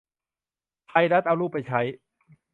[0.87, 1.81] ไทยรัฐ เอารูปไปใช้